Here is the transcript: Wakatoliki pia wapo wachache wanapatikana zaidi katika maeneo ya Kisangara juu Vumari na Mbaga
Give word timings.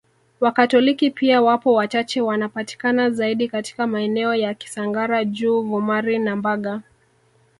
Wakatoliki 0.39 1.11
pia 1.11 1.41
wapo 1.41 1.73
wachache 1.73 2.21
wanapatikana 2.21 3.09
zaidi 3.09 3.47
katika 3.49 3.87
maeneo 3.87 4.35
ya 4.35 4.53
Kisangara 4.53 5.25
juu 5.25 5.61
Vumari 5.61 6.19
na 6.19 6.35
Mbaga 6.35 6.81